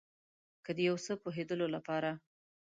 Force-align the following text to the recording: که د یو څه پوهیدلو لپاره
که 0.65 0.71
د 0.77 0.79
یو 0.89 0.95
څه 1.05 1.13
پوهیدلو 1.21 1.67
لپاره 1.75 2.11